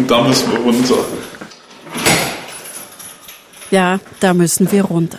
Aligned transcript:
Und 0.00 0.10
da 0.10 0.22
müssen 0.22 0.50
wir 0.50 0.60
runter. 0.60 0.94
Ja, 3.70 4.00
da 4.20 4.32
müssen 4.32 4.72
wir 4.72 4.84
runter. 4.84 5.18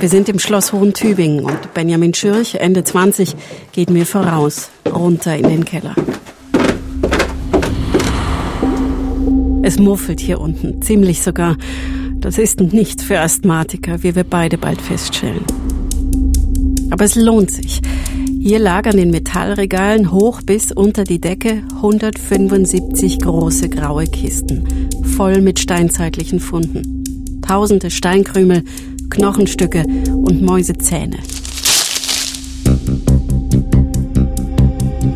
Wir 0.00 0.10
sind 0.10 0.28
im 0.28 0.38
Schloss 0.38 0.74
Hohentübingen 0.74 1.46
und 1.46 1.72
Benjamin 1.72 2.12
Schürch, 2.12 2.56
Ende 2.56 2.84
20, 2.84 3.34
geht 3.72 3.88
mir 3.88 4.04
voraus, 4.04 4.68
runter 4.86 5.34
in 5.34 5.48
den 5.48 5.64
Keller. 5.64 5.94
Es 9.62 9.78
muffelt 9.78 10.20
hier 10.20 10.40
unten, 10.40 10.82
ziemlich 10.82 11.22
sogar. 11.22 11.56
Das 12.16 12.36
ist 12.36 12.60
nicht 12.60 13.00
für 13.00 13.18
Asthmatiker, 13.18 14.02
wie 14.02 14.14
wir 14.14 14.24
beide 14.24 14.58
bald 14.58 14.82
feststellen. 14.82 15.46
Aber 16.90 17.06
es 17.06 17.14
lohnt 17.14 17.50
sich. 17.50 17.80
Hier 18.44 18.58
lagern 18.58 18.98
in 18.98 19.12
Metallregalen 19.12 20.10
hoch 20.10 20.42
bis 20.42 20.72
unter 20.72 21.04
die 21.04 21.20
Decke 21.20 21.62
175 21.76 23.20
große 23.20 23.68
graue 23.68 24.06
Kisten, 24.06 24.88
voll 25.16 25.40
mit 25.40 25.60
steinzeitlichen 25.60 26.40
Funden. 26.40 27.04
Tausende 27.46 27.88
Steinkrümel, 27.88 28.64
Knochenstücke 29.10 29.84
und 29.84 30.42
Mäusezähne. 30.42 31.18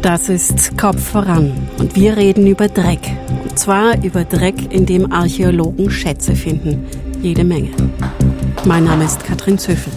Das 0.02 0.28
ist 0.28 0.78
Kopf 0.78 1.02
voran 1.02 1.50
und 1.80 1.96
wir 1.96 2.16
reden 2.16 2.46
über 2.46 2.68
Dreck. 2.68 3.00
Und 3.42 3.58
zwar 3.58 4.04
über 4.04 4.22
Dreck, 4.22 4.72
in 4.72 4.86
dem 4.86 5.10
Archäologen 5.10 5.90
Schätze 5.90 6.36
finden. 6.36 6.86
Jede 7.22 7.42
Menge. 7.42 7.70
Mein 8.64 8.84
Name 8.84 9.04
ist 9.04 9.24
Katrin 9.24 9.58
Zöffel. 9.58 9.92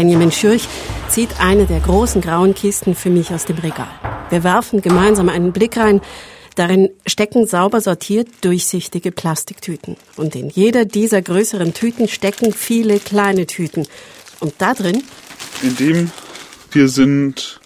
Benjamin 0.00 0.32
Schürch 0.32 0.66
zieht 1.10 1.28
eine 1.40 1.66
der 1.66 1.80
großen 1.80 2.22
grauen 2.22 2.54
Kisten 2.54 2.94
für 2.94 3.10
mich 3.10 3.32
aus 3.34 3.44
dem 3.44 3.58
Regal. 3.58 3.90
Wir 4.30 4.42
werfen 4.44 4.80
gemeinsam 4.80 5.28
einen 5.28 5.52
Blick 5.52 5.76
rein. 5.76 6.00
Darin 6.54 6.88
stecken 7.04 7.46
sauber 7.46 7.82
sortiert 7.82 8.28
durchsichtige 8.40 9.12
Plastiktüten. 9.12 9.98
Und 10.16 10.34
in 10.36 10.48
jeder 10.48 10.86
dieser 10.86 11.20
größeren 11.20 11.74
Tüten 11.74 12.08
stecken 12.08 12.54
viele 12.54 12.98
kleine 12.98 13.44
Tüten. 13.44 13.86
Und 14.38 14.54
da 14.56 14.72
drin? 14.72 15.02
In 15.60 15.76
dem 15.76 16.10
hier 16.72 16.88
sind 16.88 17.60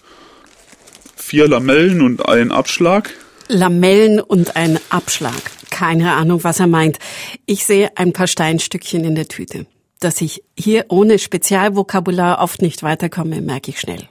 vier 1.15 1.47
Lamellen 1.47 2.01
und 2.01 2.27
ein 2.27 2.51
Abschlag. 2.51 3.13
Lamellen 3.47 4.19
und 4.19 4.57
ein 4.57 4.77
Abschlag. 4.89 5.41
Keine 5.69 6.11
Ahnung, 6.11 6.43
was 6.43 6.59
er 6.59 6.67
meint. 6.67 6.99
Ich 7.45 7.65
sehe 7.65 7.91
ein 7.95 8.11
paar 8.11 8.27
Steinstückchen 8.27 9.05
in 9.05 9.15
der 9.15 9.29
Tüte. 9.29 9.67
Dass 9.99 10.21
ich 10.21 10.43
hier 10.57 10.85
ohne 10.89 11.19
Spezialvokabular 11.19 12.39
oft 12.41 12.61
nicht 12.61 12.83
weiterkomme, 12.83 13.41
merke 13.41 13.71
ich 13.71 13.79
schnell. 13.79 14.07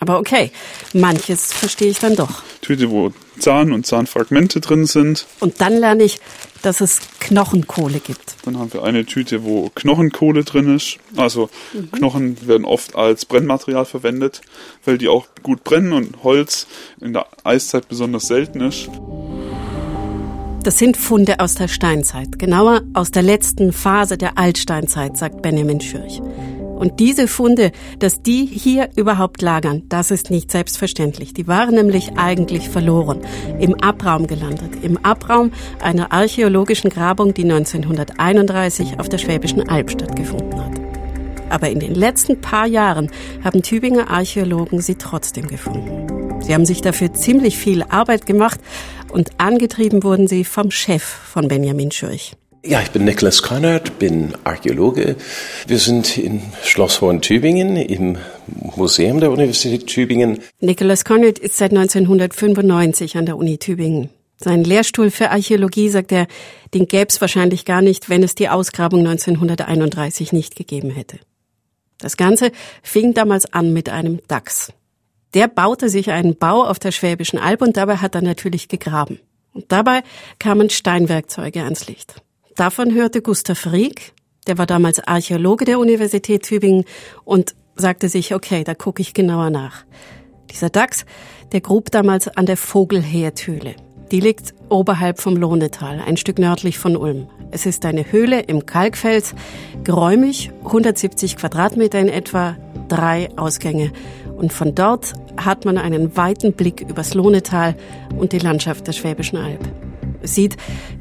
Aber 0.00 0.18
okay, 0.20 0.52
manches 0.92 1.52
verstehe 1.52 1.90
ich 1.90 1.98
dann 1.98 2.14
doch. 2.14 2.42
Tüte, 2.60 2.90
wo 2.90 3.12
Zahn 3.40 3.72
und 3.72 3.84
Zahnfragmente 3.84 4.60
drin 4.60 4.86
sind. 4.86 5.26
Und 5.40 5.60
dann 5.60 5.76
lerne 5.76 6.04
ich, 6.04 6.20
dass 6.62 6.80
es 6.80 7.00
Knochenkohle 7.18 7.98
gibt. 7.98 8.36
Dann 8.44 8.58
haben 8.58 8.72
wir 8.72 8.84
eine 8.84 9.06
Tüte, 9.06 9.42
wo 9.42 9.70
Knochenkohle 9.74 10.44
drin 10.44 10.76
ist. 10.76 10.98
Also 11.16 11.50
mhm. 11.72 11.90
Knochen 11.90 12.46
werden 12.46 12.64
oft 12.64 12.94
als 12.94 13.24
Brennmaterial 13.24 13.84
verwendet, 13.84 14.40
weil 14.84 14.98
die 14.98 15.08
auch 15.08 15.26
gut 15.42 15.64
brennen 15.64 15.92
und 15.92 16.22
Holz 16.22 16.68
in 17.00 17.12
der 17.12 17.26
Eiszeit 17.42 17.88
besonders 17.88 18.28
selten 18.28 18.60
ist. 18.60 18.88
Das 20.68 20.76
sind 20.76 20.98
Funde 20.98 21.40
aus 21.40 21.54
der 21.54 21.66
Steinzeit, 21.66 22.38
genauer 22.38 22.82
aus 22.92 23.10
der 23.10 23.22
letzten 23.22 23.72
Phase 23.72 24.18
der 24.18 24.36
Altsteinzeit, 24.36 25.16
sagt 25.16 25.40
Benjamin 25.40 25.80
Schürch. 25.80 26.20
Und 26.20 27.00
diese 27.00 27.26
Funde, 27.26 27.72
dass 28.00 28.20
die 28.20 28.44
hier 28.44 28.90
überhaupt 28.94 29.40
lagern, 29.40 29.84
das 29.88 30.10
ist 30.10 30.30
nicht 30.30 30.52
selbstverständlich. 30.52 31.32
Die 31.32 31.48
waren 31.48 31.74
nämlich 31.74 32.18
eigentlich 32.18 32.68
verloren, 32.68 33.22
im 33.58 33.76
Abraum 33.76 34.26
gelandet, 34.26 34.84
im 34.84 34.98
Abraum 34.98 35.52
einer 35.80 36.12
archäologischen 36.12 36.90
Grabung, 36.90 37.32
die 37.32 37.44
1931 37.44 39.00
auf 39.00 39.08
der 39.08 39.16
Schwäbischen 39.16 39.66
Alb 39.70 39.90
stattgefunden 39.90 40.62
hat. 40.62 40.78
Aber 41.48 41.70
in 41.70 41.80
den 41.80 41.94
letzten 41.94 42.42
paar 42.42 42.66
Jahren 42.66 43.10
haben 43.42 43.62
Tübinger 43.62 44.10
Archäologen 44.10 44.82
sie 44.82 44.96
trotzdem 44.96 45.46
gefunden. 45.48 46.42
Sie 46.42 46.54
haben 46.54 46.66
sich 46.66 46.80
dafür 46.80 47.12
ziemlich 47.12 47.58
viel 47.58 47.82
Arbeit 47.82 48.26
gemacht 48.26 48.60
und 49.10 49.30
angetrieben 49.38 50.02
wurden 50.02 50.26
sie 50.26 50.44
vom 50.44 50.70
Chef 50.70 51.02
von 51.02 51.48
Benjamin 51.48 51.90
Schürch. 51.90 52.32
Ja, 52.64 52.82
ich 52.82 52.90
bin 52.90 53.04
Niklas 53.04 53.42
Konrad, 53.42 53.98
bin 53.98 54.34
Archäologe. 54.44 55.16
Wir 55.66 55.78
sind 55.78 56.18
in 56.18 56.42
Schloss 56.64 57.00
Hohen-Tübingen 57.00 57.76
im 57.76 58.18
Museum 58.76 59.20
der 59.20 59.30
Universität 59.30 59.86
Tübingen. 59.86 60.40
Niklas 60.60 61.04
Konrad 61.04 61.38
ist 61.38 61.56
seit 61.56 61.70
1995 61.70 63.16
an 63.16 63.26
der 63.26 63.36
Uni 63.36 63.58
Tübingen. 63.58 64.10
Sein 64.36 64.64
Lehrstuhl 64.64 65.10
für 65.10 65.30
Archäologie, 65.30 65.88
sagt 65.88 66.12
er, 66.12 66.26
den 66.74 66.86
gäbe 66.86 67.08
es 67.08 67.20
wahrscheinlich 67.20 67.64
gar 67.64 67.80
nicht, 67.80 68.08
wenn 68.08 68.22
es 68.22 68.34
die 68.34 68.48
Ausgrabung 68.48 69.06
1931 69.06 70.32
nicht 70.32 70.54
gegeben 70.54 70.90
hätte. 70.90 71.18
Das 71.98 72.16
Ganze 72.16 72.52
fing 72.82 73.14
damals 73.14 73.52
an 73.52 73.72
mit 73.72 73.88
einem 73.88 74.20
Dachs. 74.28 74.72
Der 75.34 75.48
baute 75.48 75.88
sich 75.88 76.10
einen 76.10 76.36
Bau 76.36 76.64
auf 76.64 76.78
der 76.78 76.92
Schwäbischen 76.92 77.38
Alb 77.38 77.62
und 77.62 77.76
dabei 77.76 77.96
hat 77.96 78.14
er 78.14 78.22
natürlich 78.22 78.68
gegraben. 78.68 79.18
Und 79.52 79.70
dabei 79.72 80.02
kamen 80.38 80.70
Steinwerkzeuge 80.70 81.62
ans 81.62 81.86
Licht. 81.86 82.22
Davon 82.54 82.94
hörte 82.94 83.22
Gustav 83.22 83.66
Rieck, 83.66 84.12
der 84.46 84.58
war 84.58 84.66
damals 84.66 85.00
Archäologe 85.00 85.64
der 85.64 85.78
Universität 85.78 86.42
Tübingen 86.42 86.84
und 87.24 87.54
sagte 87.76 88.08
sich, 88.08 88.34
okay, 88.34 88.64
da 88.64 88.74
gucke 88.74 89.02
ich 89.02 89.14
genauer 89.14 89.50
nach. 89.50 89.84
Dieser 90.50 90.70
Dachs, 90.70 91.04
der 91.52 91.60
grub 91.60 91.90
damals 91.90 92.28
an 92.28 92.46
der 92.46 92.56
Vogelheertühle. 92.56 93.76
Die 94.10 94.20
liegt 94.20 94.54
oberhalb 94.70 95.20
vom 95.20 95.36
Lohnetal, 95.36 96.00
ein 96.00 96.16
Stück 96.16 96.38
nördlich 96.38 96.78
von 96.78 96.96
Ulm. 96.96 97.28
Es 97.50 97.66
ist 97.66 97.84
eine 97.84 98.10
Höhle 98.10 98.40
im 98.40 98.64
Kalkfels, 98.64 99.34
geräumig, 99.84 100.50
170 100.64 101.36
Quadratmeter 101.36 101.98
in 101.98 102.08
etwa, 102.08 102.56
drei 102.88 103.28
Ausgänge. 103.36 103.92
Und 104.38 104.52
von 104.52 104.72
dort 104.74 105.14
hat 105.36 105.64
man 105.64 105.78
einen 105.78 106.16
weiten 106.16 106.52
Blick 106.52 106.80
übers 106.80 107.12
Lohnetal 107.14 107.74
und 108.16 108.32
die 108.32 108.38
Landschaft 108.38 108.86
der 108.86 108.92
Schwäbischen 108.92 109.36
Alb. 109.36 109.60
Es 110.22 110.36
sieht 110.36 110.56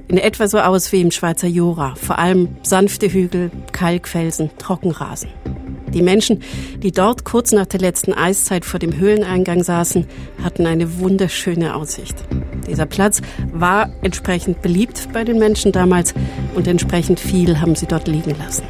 in 0.08 0.18
etwa 0.18 0.48
so 0.48 0.58
aus 0.60 0.92
wie 0.92 1.02
im 1.02 1.12
Schweizer 1.12 1.48
Jura, 1.48 1.94
vor 1.96 2.18
allem 2.18 2.58
sanfte 2.64 3.08
Hügel, 3.08 3.52
Kalkfelsen, 3.74 4.50
Trockenrasen. 4.58 5.30
Die 5.94 6.02
Menschen, 6.02 6.42
die 6.82 6.92
dort 6.92 7.26
kurz 7.26 7.52
nach 7.52 7.68
der 7.68 7.80
letzten 7.80 8.14
Eiszeit 8.14 8.66
vor 8.66 8.80
dem 8.80 8.98
Höhleneingang 8.98 9.64
saßen, 9.64 10.08
hatten 10.44 10.66
eine 10.66 11.00
wunderschöne 11.00 11.76
Aussicht. 11.76 12.16
Dieser 12.68 12.88
Platz 12.88 13.22
war 13.54 13.92
entsprechend 14.02 14.64
beliebt 14.64 15.10
bei 15.14 15.24
den 15.24 15.38
Menschen 15.38 15.72
damals 15.72 16.16
und 16.56 16.68
entsprechend 16.68 17.20
viel 17.20 17.62
haben 17.62 17.76
sie 17.76 17.86
dort 17.86 18.08
liegen 18.08 18.36
lassen. 18.38 18.64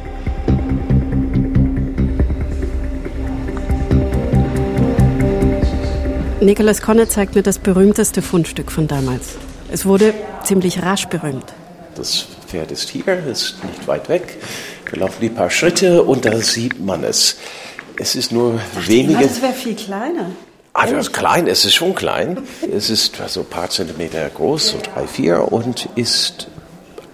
Nicholas 6.40 6.82
Conner 6.82 7.08
zeigt 7.08 7.34
mir 7.34 7.42
das 7.42 7.58
berühmteste 7.58 8.22
Fundstück 8.22 8.70
von 8.70 8.86
damals. 8.86 9.36
Es 9.72 9.84
wurde 9.86 10.14
ziemlich 10.44 10.82
rasch 10.82 11.06
berühmt. 11.06 11.52
Das 11.96 12.26
Pferd 12.46 12.70
ist 12.70 12.90
hier, 12.90 13.08
ist 13.26 13.56
nicht 13.64 13.88
weit 13.88 14.08
weg. 14.08 14.38
Wir 14.88 15.00
laufen 15.00 15.20
die 15.20 15.30
paar 15.30 15.50
Schritte 15.50 16.04
und 16.04 16.24
da 16.24 16.36
sieht 16.38 16.78
man 16.78 17.02
es. 17.02 17.38
Es 17.96 18.14
ist 18.14 18.30
nur 18.30 18.60
Ach, 18.78 18.88
wenige. 18.88 19.24
Das 19.24 19.42
wäre 19.42 19.52
viel 19.52 19.74
kleiner. 19.74 20.30
Ah, 20.74 20.86
das 20.86 21.08
ist 21.08 21.12
klein, 21.12 21.48
es 21.48 21.64
ist 21.64 21.74
schon 21.74 21.96
klein. 21.96 22.38
Es 22.72 22.88
ist 22.88 23.20
also 23.20 23.40
ein 23.40 23.46
paar 23.46 23.68
Zentimeter 23.68 24.30
groß, 24.30 24.68
so 24.68 24.78
drei, 24.78 25.08
vier, 25.08 25.50
und 25.50 25.88
ist 25.96 26.46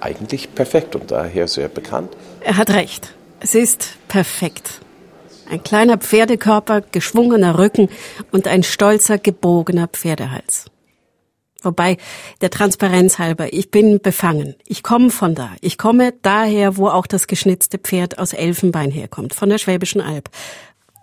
eigentlich 0.00 0.54
perfekt 0.54 0.94
und 0.94 1.10
daher 1.10 1.48
sehr 1.48 1.68
bekannt. 1.68 2.12
Er 2.40 2.58
hat 2.58 2.68
recht. 2.68 3.14
Es 3.40 3.54
ist 3.54 3.88
perfekt. 4.06 4.80
Ein 5.50 5.62
kleiner 5.62 5.98
Pferdekörper, 5.98 6.80
geschwungener 6.80 7.58
Rücken 7.58 7.88
und 8.32 8.48
ein 8.48 8.62
stolzer, 8.62 9.18
gebogener 9.18 9.88
Pferdehals. 9.88 10.66
Wobei, 11.62 11.96
der 12.40 12.50
Transparenz 12.50 13.18
halber, 13.18 13.52
ich 13.52 13.70
bin 13.70 14.00
befangen. 14.00 14.54
Ich 14.66 14.82
komme 14.82 15.10
von 15.10 15.34
da. 15.34 15.52
Ich 15.60 15.78
komme 15.78 16.12
daher, 16.22 16.76
wo 16.76 16.88
auch 16.88 17.06
das 17.06 17.26
geschnitzte 17.26 17.78
Pferd 17.78 18.18
aus 18.18 18.32
Elfenbein 18.32 18.90
herkommt, 18.90 19.34
von 19.34 19.48
der 19.48 19.58
Schwäbischen 19.58 20.00
Alb. 20.00 20.28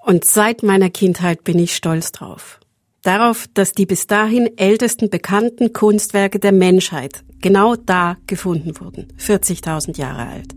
Und 0.05 0.25
seit 0.25 0.63
meiner 0.63 0.89
Kindheit 0.89 1.43
bin 1.43 1.59
ich 1.59 1.75
stolz 1.75 2.11
drauf. 2.11 2.59
Darauf, 3.03 3.47
dass 3.53 3.71
die 3.71 3.87
bis 3.87 4.05
dahin 4.05 4.57
ältesten 4.57 5.09
bekannten 5.09 5.73
Kunstwerke 5.73 6.39
der 6.39 6.51
Menschheit 6.51 7.23
genau 7.41 7.75
da 7.75 8.17
gefunden 8.27 8.79
wurden. 8.79 9.07
40.000 9.17 9.97
Jahre 9.97 10.27
alt. 10.27 10.53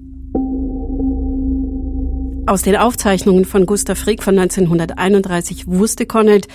Aus 2.46 2.60
den 2.60 2.76
Aufzeichnungen 2.76 3.46
von 3.46 3.64
Gustav 3.64 4.06
Rieck 4.06 4.22
von 4.22 4.38
1931 4.38 5.66
wusste 5.66 6.04
Connelt, 6.04 6.46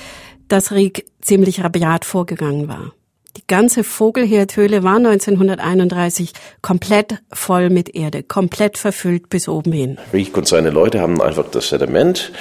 dass 0.48 0.72
Rieck 0.72 1.06
ziemlich 1.20 1.64
rabiat 1.64 2.06
vorgegangen 2.06 2.68
war. 2.68 2.94
Die 3.38 3.48
ganze 3.48 3.84
Vogelherdhöhle 3.84 4.84
war 4.84 4.98
1931 4.98 6.34
komplett 6.62 7.24
voll 7.32 7.72
mit 7.72 7.96
Erde, 7.96 8.22
komplett 8.22 8.78
verfüllt 8.78 9.30
bis 9.30 9.50
oben 9.50 9.72
hin. 9.72 9.98
Rieck 10.14 10.38
und 10.38 10.48
seine 10.48 10.70
Leute 10.70 11.02
haben 11.02 11.22
einfach 11.24 11.50
das 11.50 11.70
Sediment 11.70 12.32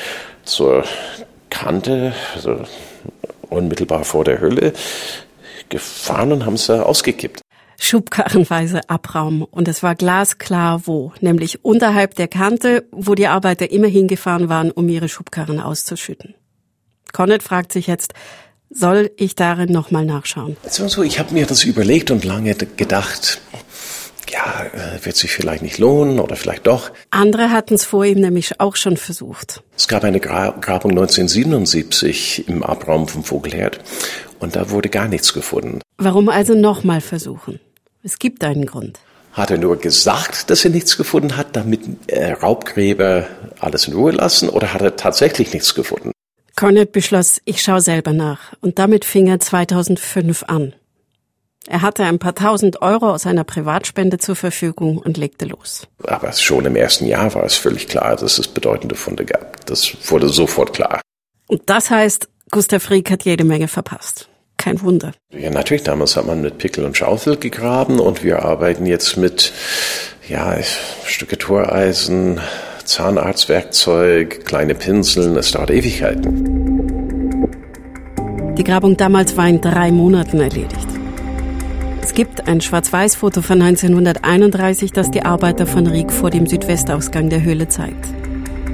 zur 0.45 0.85
Kante, 1.49 2.13
also 2.35 2.61
unmittelbar 3.49 4.05
vor 4.05 4.25
der 4.25 4.41
Höhle, 4.41 4.75
gefahren 5.71 6.33
und 6.33 6.45
haben 6.45 6.55
es 6.55 6.69
ausgekippt. 6.69 7.41
Schubkarrenweise 7.79 8.89
Abraum. 8.91 9.43
Und 9.43 9.69
es 9.69 9.83
war 9.83 9.95
glasklar 9.95 10.87
wo, 10.87 11.13
nämlich 11.21 11.65
unterhalb 11.65 12.17
der 12.17 12.29
Kante, 12.29 12.85
wo 12.91 13.15
die 13.15 13.29
Arbeiter 13.29 13.71
immer 13.71 13.87
hingefahren 13.87 14.49
waren, 14.49 14.71
um 14.71 14.89
ihre 14.89 15.09
Schubkarren 15.09 15.61
auszuschütten. 15.61 16.35
Connet 17.13 17.43
fragt 17.43 17.73
sich 17.73 17.87
jetzt, 17.87 18.13
soll 18.71 19.11
ich 19.17 19.35
darin 19.35 19.73
nochmal 19.73 20.05
nachschauen? 20.05 20.57
Also, 20.65 21.03
ich 21.03 21.19
habe 21.19 21.33
mir 21.33 21.47
das 21.47 21.65
überlegt 21.65 22.11
und 22.11 22.25
lange 22.25 22.55
gedacht, 22.55 23.41
ja, 24.31 24.67
äh, 24.73 25.05
wird 25.05 25.17
sich 25.17 25.31
vielleicht 25.33 25.63
nicht 25.63 25.79
lohnen 25.79 26.21
oder 26.21 26.37
vielleicht 26.37 26.67
doch. 26.67 26.91
Andere 27.11 27.51
hatten 27.51 27.75
es 27.75 27.85
vor 27.85 28.05
ihm 28.05 28.21
nämlich 28.21 28.61
auch 28.61 28.77
schon 28.77 28.97
versucht. 28.97 29.63
Es 29.77 29.89
gab 29.89 30.05
eine 30.05 30.21
Grabung 30.21 30.91
1977 30.91 32.49
im 32.49 32.63
Abraum 32.63 33.09
vom 33.09 33.25
Vogelherd 33.25 33.81
und 34.39 34.57
da 34.57 34.71
wurde 34.71 34.91
gar 34.91 35.09
nichts 35.09 35.33
gefunden. 35.33 35.81
Warum 35.97 36.29
also 36.29 36.55
nochmal 36.55 37.01
versuchen? 37.01 37.59
Es 38.03 38.19
gibt 38.19 38.45
einen 38.45 38.67
Grund. 38.67 39.01
Hat 39.33 39.51
er 39.51 39.59
nur 39.59 39.77
gesagt, 39.77 40.51
dass 40.51 40.65
er 40.65 40.71
nichts 40.71 40.97
gefunden 40.97 41.37
hat, 41.37 41.55
damit 41.55 41.81
äh, 42.09 42.33
Raubgräber 42.33 43.27
alles 43.61 43.87
in 43.87 43.95
Ruhe 43.95 44.13
lassen, 44.13 44.49
oder 44.49 44.73
hat 44.73 44.83
er 44.83 44.97
tatsächlich 44.97 45.53
nichts 45.53 45.75
gefunden? 45.75 46.13
Cornett 46.57 46.93
beschloss, 46.93 47.41
ich 47.45 47.63
schaue 47.63 47.81
selber 47.81 48.13
nach, 48.13 48.53
und 48.61 48.79
damit 48.79 49.05
fing 49.05 49.29
er 49.29 49.39
2005 49.39 50.45
an. 50.45 50.75
Er 51.69 51.83
hatte 51.83 52.05
ein 52.05 52.19
paar 52.19 52.35
tausend 52.35 52.81
Euro 52.81 53.11
aus 53.11 53.27
einer 53.27 53.45
Privatspende 53.45 54.19
zur 54.19 54.37
Verfügung 54.37 54.99
und 54.99 55.19
legte 55.19 55.45
los. 55.45 55.87
Aber 56.05 56.33
schon 56.33 56.65
im 56.65 56.77
ersten 56.77 57.07
Jahr 57.07 57.35
war 57.35 57.45
es 57.45 57.57
völlig 57.57 57.89
klar, 57.89 58.17
dass 58.17 58.39
es 58.39 58.49
bedeutende 58.49 58.95
Funde 58.95 59.27
gab. 59.27 59.67
Das 59.67 60.11
wurde 60.11 60.31
sofort 60.31 60.73
klar. 60.73 61.01
Und 61.47 61.63
das 61.67 61.91
heißt, 61.91 62.29
Gustav 62.51 62.91
Rieck 62.91 63.11
hat 63.11 63.25
jede 63.25 63.45
Menge 63.45 63.69
verpasst. 63.69 64.29
Kein 64.59 64.83
Wunder. 64.83 65.13
Ja, 65.31 65.49
natürlich. 65.51 65.85
Damals 65.85 66.17
hat 66.17 66.27
man 66.27 66.43
mit 66.43 66.59
Pickel 66.59 66.85
und 66.85 66.97
Schaufel 66.97 67.39
gegraben 67.39 68.01
und 68.01 68.23
wir 68.23 68.45
arbeiten 68.45 68.85
jetzt 68.85 69.17
mit, 69.17 69.53
ja, 70.29 70.57
Stücke 71.07 71.39
Toreisen, 71.39 72.41
Zahnarztwerkzeug, 72.85 74.45
kleine 74.45 74.75
Pinseln. 74.75 75.37
Es 75.37 75.53
dauert 75.53 75.71
Ewigkeiten. 75.71 76.69
Die 78.59 78.65
Grabung 78.65 78.97
damals 78.97 79.37
war 79.37 79.49
in 79.49 79.61
drei 79.61 79.93
Monaten 79.93 80.41
erledigt. 80.41 80.89
Es 82.03 82.13
gibt 82.13 82.49
ein 82.49 82.61
Schwarz-Weiß-Foto 82.61 83.43
von 83.43 83.63
1931, 83.63 84.93
das 84.93 85.13
die 85.13 85.23
Arbeiter 85.23 85.67
von 85.67 85.87
Rieck 85.87 86.11
vor 86.11 86.31
dem 86.31 86.47
Südwestausgang 86.47 87.29
der 87.29 87.43
Höhle 87.43 87.69
zeigt. 87.69 88.09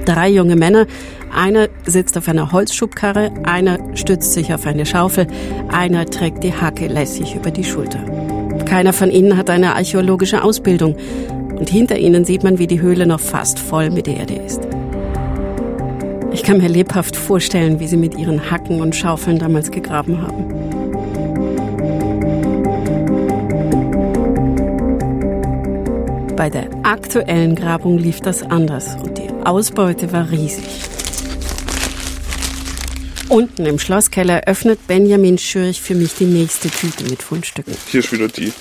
Drei 0.04 0.28
junge 0.28 0.56
Männer, 0.56 0.86
einer 1.34 1.68
sitzt 1.86 2.18
auf 2.18 2.28
einer 2.28 2.52
Holzschubkarre, 2.52 3.32
einer 3.44 3.78
stützt 3.96 4.34
sich 4.34 4.52
auf 4.52 4.66
eine 4.66 4.84
Schaufel, 4.84 5.26
einer 5.72 6.04
trägt 6.06 6.44
die 6.44 6.52
Hacke 6.52 6.88
lässig 6.88 7.34
über 7.34 7.50
die 7.50 7.64
Schulter. 7.64 8.00
Keiner 8.66 8.92
von 8.92 9.10
ihnen 9.10 9.36
hat 9.36 9.48
eine 9.48 9.74
archäologische 9.74 10.42
Ausbildung 10.44 10.96
und 11.56 11.70
hinter 11.70 11.98
ihnen 11.98 12.24
sieht 12.24 12.44
man, 12.44 12.58
wie 12.58 12.66
die 12.66 12.82
Höhle 12.82 13.06
noch 13.06 13.20
fast 13.20 13.58
voll 13.58 13.90
mit 13.90 14.06
Erde 14.06 14.34
ist. 14.34 14.60
Ich 16.32 16.42
kann 16.42 16.58
mir 16.58 16.68
lebhaft 16.68 17.16
vorstellen, 17.16 17.80
wie 17.80 17.86
sie 17.86 17.96
mit 17.96 18.18
ihren 18.18 18.50
Hacken 18.50 18.80
und 18.80 18.94
Schaufeln 18.94 19.38
damals 19.38 19.70
gegraben 19.70 20.20
haben. 20.20 20.73
Bei 26.36 26.50
der 26.50 26.68
aktuellen 26.82 27.54
Grabung 27.54 27.96
lief 27.96 28.20
das 28.20 28.42
anders 28.42 28.96
und 28.96 29.18
die 29.18 29.28
Ausbeute 29.44 30.12
war 30.12 30.32
riesig. 30.32 30.64
Unten 33.28 33.64
im 33.66 33.78
Schlosskeller 33.78 34.42
öffnet 34.46 34.84
Benjamin 34.88 35.38
Schürch 35.38 35.80
für 35.80 35.94
mich 35.94 36.14
die 36.14 36.24
nächste 36.24 36.70
Tüte 36.70 37.04
mit 37.04 37.22
Fundstücken. 37.22 37.76
Hier 37.86 38.00
ist 38.00 38.12
wieder 38.12 38.26
die, 38.26 38.52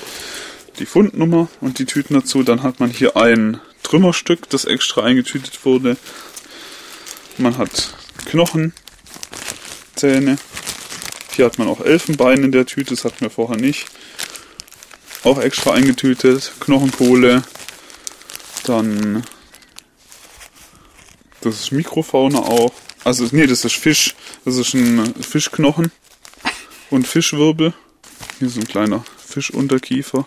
die 0.77 0.85
Fundnummer 0.85 1.47
und 1.61 1.79
die 1.79 1.85
Tüten 1.85 2.13
dazu. 2.13 2.43
Dann 2.43 2.61
hat 2.61 2.79
man 2.79 2.91
hier 2.91 3.17
ein 3.17 3.59
Trümmerstück, 3.81 4.47
das 4.51 4.65
extra 4.65 5.01
eingetütet 5.01 5.65
wurde. 5.65 5.97
Man 7.39 7.57
hat 7.57 7.95
Knochen, 8.25 8.73
Zähne. 9.95 10.37
Hier 11.35 11.45
hat 11.45 11.57
man 11.57 11.67
auch 11.67 11.81
Elfenbein 11.81 12.43
in 12.43 12.51
der 12.51 12.67
Tüte, 12.67 12.91
das 12.91 13.03
hatten 13.03 13.21
wir 13.21 13.31
vorher 13.31 13.57
nicht. 13.57 13.87
Auch 15.23 15.41
extra 15.41 15.73
eingetütet. 15.73 16.51
Knochenkohle. 16.59 17.41
Dann 18.65 19.23
das 21.43 21.59
ist 21.59 21.71
Mikrofauna 21.73 22.39
auch. 22.39 22.71
Also, 23.03 23.27
nee, 23.31 23.45
das 23.47 23.65
ist 23.65 23.75
Fisch. 23.75 24.15
Das 24.45 24.55
ist 24.55 24.73
ein 24.73 25.13
Fischknochen 25.15 25.91
und 26.89 27.05
Fischwirbel. 27.05 27.73
Hier 28.39 28.47
ist 28.47 28.57
ein 28.57 28.67
kleiner 28.67 29.03
Fischunterkiefer. 29.17 30.25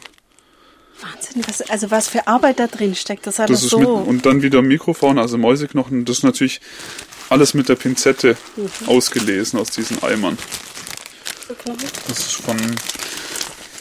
Wahnsinn, 1.00 1.42
was, 1.46 1.62
also 1.62 1.90
was 1.90 2.08
für 2.08 2.26
Arbeit 2.26 2.58
da 2.58 2.66
drin 2.66 2.94
steckt, 2.94 3.26
das 3.26 3.38
hat 3.38 3.48
das 3.48 3.62
ist 3.62 3.70
so. 3.70 3.78
Mit, 3.78 4.08
und 4.08 4.26
dann 4.26 4.42
wieder 4.42 4.60
Mikrofauna, 4.60 5.22
also 5.22 5.38
Mäuseknochen. 5.38 6.04
Das 6.04 6.18
ist 6.18 6.22
natürlich 6.22 6.60
alles 7.30 7.54
mit 7.54 7.70
der 7.70 7.76
Pinzette 7.76 8.36
mhm. 8.56 8.70
ausgelesen 8.88 9.58
aus 9.58 9.70
diesen 9.70 10.02
Eimern. 10.02 10.36
Das 12.08 12.18
ist 12.18 12.34
von 12.34 12.58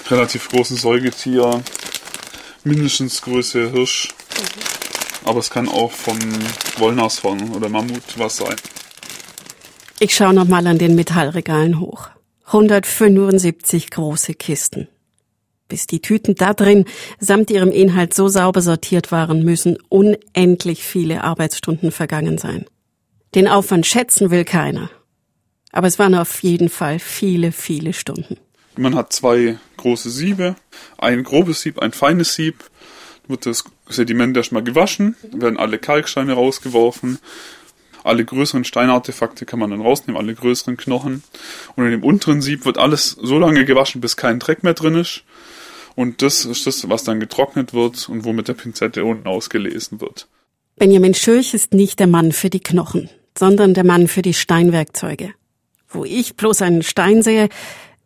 relativ 0.10 0.48
großen 0.50 0.78
Säugetier, 0.78 1.64
mindestens 2.64 3.22
Größe 3.22 3.72
Hirsch. 3.72 4.15
Mhm. 4.38 5.28
Aber 5.28 5.40
es 5.40 5.50
kann 5.50 5.68
auch 5.68 5.92
vom 5.92 6.20
Wollnashorn 6.78 7.54
oder 7.54 7.70
Mammut 7.70 8.18
was 8.18 8.38
sein. 8.38 8.56
Ich 10.00 10.14
schaue 10.14 10.34
nochmal 10.34 10.68
an 10.68 10.78
den 10.78 10.96
Metallregalen 10.96 11.80
hoch. 11.80 12.10
175 12.48 13.90
große 13.90 14.34
Kisten. 14.36 14.88
Bis 15.68 15.88
die 15.88 16.00
Tüten 16.00 16.36
da 16.36 16.54
drin 16.54 16.86
samt 17.20 17.50
ihrem 17.50 17.72
Inhalt 17.72 18.14
so 18.14 18.28
sauber 18.28 18.62
sortiert 18.62 19.12
waren, 19.12 19.44
müssen 19.44 19.78
unendlich 19.90 20.84
viele 20.84 21.24
Arbeitsstunden 21.24 21.92
vergangen 21.92 22.38
sein. 22.38 22.66
Den 23.34 23.48
Aufwand 23.48 23.88
schätzen 23.88 24.30
will 24.30 24.46
keiner. 24.46 24.92
Aber 25.72 25.88
es 25.88 25.98
waren 25.98 26.14
auf 26.14 26.44
jeden 26.44 26.70
Fall 26.70 27.00
viele, 27.00 27.52
viele 27.52 27.94
Stunden. 27.94 28.38
Man 28.78 28.96
hat 28.96 29.12
zwei 29.12 29.58
große 29.78 30.10
Siebe, 30.10 30.56
ein 30.98 31.24
grobes 31.24 31.62
Sieb, 31.62 31.80
ein 31.80 31.94
feines 31.94 32.36
Sieb 32.36 32.64
wird 33.28 33.46
das 33.46 33.64
Sediment 33.90 34.36
erstmal 34.38 34.64
gewaschen, 34.64 35.16
werden 35.32 35.58
alle 35.58 35.78
Kalksteine 35.78 36.34
rausgeworfen, 36.34 37.20
alle 38.06 38.24
größeren 38.24 38.64
Steinartefakte 38.64 39.46
kann 39.46 39.60
man 39.60 39.72
dann 39.72 39.82
rausnehmen, 39.82 40.22
alle 40.22 40.36
größeren 40.36 40.78
Knochen. 40.78 41.24
Und 41.76 41.86
in 41.86 41.92
dem 41.92 42.04
unteren 42.04 42.42
Sieb 42.42 42.66
wird 42.66 42.78
alles 42.78 43.18
so 43.20 43.40
lange 43.40 43.66
gewaschen, 43.66 44.00
bis 44.00 44.16
kein 44.16 44.38
Dreck 44.38 44.64
mehr 44.64 44.76
drin 44.76 44.96
ist. 44.96 45.24
Und 45.96 46.22
das 46.22 46.46
ist 46.46 46.68
das, 46.68 46.88
was 46.88 47.04
dann 47.04 47.20
getrocknet 47.20 47.74
wird 47.74 48.08
und 48.08 48.24
wo 48.24 48.32
mit 48.32 48.48
der 48.48 48.54
Pinzette 48.54 49.04
unten 49.06 49.28
ausgelesen 49.28 50.02
wird. 50.02 50.28
Benjamin 50.76 51.16
Schürch 51.16 51.54
ist 51.54 51.74
nicht 51.74 52.00
der 52.00 52.08
Mann 52.08 52.32
für 52.32 52.50
die 52.50 52.60
Knochen, 52.60 53.10
sondern 53.36 53.74
der 53.74 53.86
Mann 53.86 54.08
für 54.08 54.22
die 54.22 54.34
Steinwerkzeuge. 54.34 55.34
Wo 55.88 56.06
ich 56.06 56.36
bloß 56.36 56.62
einen 56.62 56.84
Stein 56.84 57.24
sehe 57.24 57.50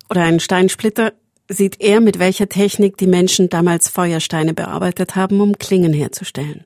oder 0.09 0.23
einen 0.23 0.39
Steinsplitter, 0.39 1.13
sieht 1.49 1.81
er, 1.81 1.99
mit 1.99 2.19
welcher 2.19 2.47
Technik 2.47 2.97
die 2.97 3.07
Menschen 3.07 3.49
damals 3.49 3.89
Feuersteine 3.89 4.53
bearbeitet 4.53 5.15
haben, 5.15 5.41
um 5.41 5.57
Klingen 5.57 5.93
herzustellen. 5.93 6.63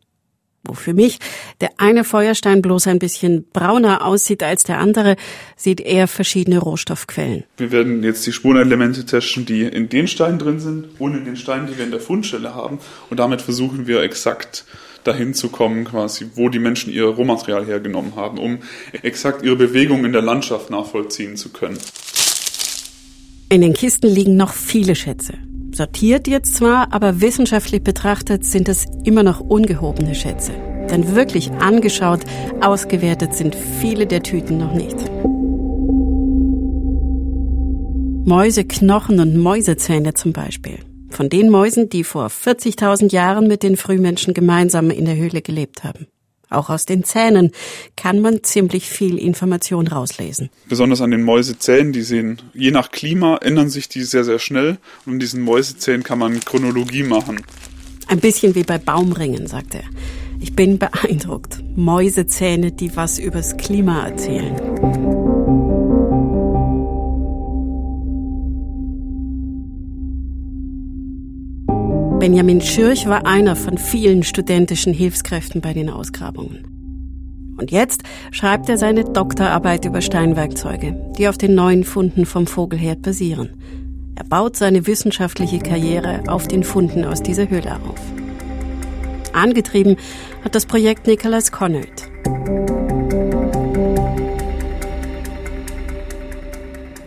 Wo 0.65 0.73
für 0.73 0.93
mich 0.93 1.19
der 1.59 1.71
eine 1.77 2.05
Feuerstein 2.05 2.61
bloß 2.61 2.87
ein 2.87 2.99
bisschen 2.99 3.45
brauner 3.51 4.05
aussieht 4.05 4.43
als 4.43 4.63
der 4.63 4.79
andere, 4.79 5.17
sieht 5.57 5.81
er 5.81 6.07
verschiedene 6.07 6.59
Rohstoffquellen. 6.59 7.43
Wir 7.57 7.71
werden 7.71 8.01
jetzt 8.03 8.25
die 8.25 8.31
Spurenelemente 8.31 9.05
testen, 9.05 9.45
die 9.45 9.63
in 9.63 9.89
den 9.89 10.07
Steinen 10.07 10.39
drin 10.39 10.59
sind 10.59 10.87
und 10.99 11.15
in 11.15 11.25
den 11.25 11.35
Steinen, 11.35 11.67
die 11.67 11.77
wir 11.77 11.83
in 11.83 11.91
der 11.91 11.99
Fundstelle 11.99 12.55
haben. 12.55 12.79
Und 13.09 13.19
damit 13.19 13.41
versuchen 13.41 13.87
wir 13.87 14.03
exakt 14.03 14.65
dahin 15.03 15.33
zu 15.33 15.49
kommen, 15.49 15.83
quasi, 15.83 16.27
wo 16.35 16.47
die 16.47 16.59
Menschen 16.59 16.93
ihr 16.93 17.05
Rohmaterial 17.05 17.65
hergenommen 17.65 18.15
haben, 18.15 18.37
um 18.37 18.59
exakt 19.01 19.43
ihre 19.43 19.57
Bewegung 19.57 20.05
in 20.05 20.13
der 20.13 20.21
Landschaft 20.21 20.69
nachvollziehen 20.69 21.35
zu 21.35 21.49
können. 21.49 21.77
In 23.49 23.61
den 23.61 23.73
Kisten 23.73 24.07
liegen 24.07 24.35
noch 24.35 24.53
viele 24.53 24.95
Schätze. 24.95 25.33
Sortiert 25.73 26.27
jetzt 26.27 26.55
zwar, 26.55 26.93
aber 26.93 27.21
wissenschaftlich 27.21 27.83
betrachtet 27.83 28.45
sind 28.45 28.69
es 28.69 28.85
immer 29.03 29.23
noch 29.23 29.39
ungehobene 29.39 30.15
Schätze. 30.15 30.51
Denn 30.89 31.15
wirklich 31.15 31.51
angeschaut, 31.51 32.21
ausgewertet 32.61 33.33
sind 33.33 33.55
viele 33.55 34.05
der 34.05 34.21
Tüten 34.21 34.57
noch 34.57 34.73
nicht. 34.73 34.97
Mäuseknochen 38.25 39.19
und 39.19 39.37
Mäusezähne 39.37 40.13
zum 40.13 40.31
Beispiel. 40.31 40.79
Von 41.09 41.29
den 41.29 41.49
Mäusen, 41.49 41.89
die 41.89 42.03
vor 42.03 42.27
40.000 42.27 43.11
Jahren 43.11 43.47
mit 43.47 43.63
den 43.63 43.77
Frühmenschen 43.77 44.33
gemeinsam 44.33 44.89
in 44.89 45.05
der 45.05 45.15
Höhle 45.15 45.41
gelebt 45.41 45.83
haben. 45.83 46.07
Auch 46.53 46.69
aus 46.69 46.85
den 46.85 47.03
Zähnen 47.03 47.51
kann 47.95 48.21
man 48.21 48.43
ziemlich 48.43 48.89
viel 48.89 49.17
Information 49.17 49.87
rauslesen. 49.87 50.49
Besonders 50.67 51.01
an 51.01 51.11
den 51.11 51.23
Mäusezähnen, 51.23 51.93
die 51.93 52.01
sehen, 52.01 52.41
je 52.53 52.71
nach 52.71 52.91
Klima 52.91 53.37
ändern 53.37 53.69
sich 53.69 53.89
die 53.89 54.03
sehr, 54.03 54.23
sehr 54.23 54.39
schnell. 54.39 54.77
Und 55.05 55.13
in 55.13 55.19
diesen 55.19 55.41
Mäusezähnen 55.41 56.03
kann 56.03 56.19
man 56.19 56.39
Chronologie 56.39 57.03
machen. 57.03 57.41
Ein 58.07 58.19
bisschen 58.19 58.55
wie 58.55 58.63
bei 58.63 58.77
Baumringen, 58.77 59.47
sagt 59.47 59.75
er. 59.75 59.83
Ich 60.39 60.55
bin 60.55 60.77
beeindruckt. 60.77 61.63
Mäusezähne, 61.75 62.71
die 62.71 62.95
was 62.95 63.17
übers 63.17 63.55
Klima 63.57 64.05
erzählen. 64.07 65.22
Benjamin 72.23 72.61
Schürch 72.61 73.05
war 73.05 73.27
einer 73.27 73.53
von 73.53 73.77
vielen 73.77 74.23
studentischen 74.23 74.93
Hilfskräften 74.93 75.59
bei 75.59 75.73
den 75.73 75.89
Ausgrabungen. 75.89 76.63
Und 77.57 77.69
jetzt 77.69 78.03
schreibt 78.31 78.69
er 78.69 78.77
seine 78.77 79.03
Doktorarbeit 79.03 79.83
über 79.83 79.99
Steinwerkzeuge, 79.99 80.95
die 81.17 81.27
auf 81.27 81.37
den 81.37 81.53
neuen 81.53 81.83
Funden 81.83 82.25
vom 82.25 82.47
Vogelherd 82.47 83.01
basieren. 83.01 83.49
Er 84.15 84.23
baut 84.23 84.55
seine 84.55 84.87
wissenschaftliche 84.87 85.59
Karriere 85.59 86.23
auf 86.27 86.47
den 86.47 86.63
Funden 86.63 87.03
aus 87.03 87.21
dieser 87.21 87.49
Höhle 87.49 87.75
auf. 87.75 87.99
Angetrieben 89.33 89.97
hat 90.45 90.55
das 90.55 90.65
Projekt 90.65 91.07
Nicholas 91.07 91.51
Connard. 91.51 92.09